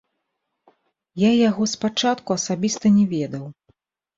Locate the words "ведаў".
3.13-3.45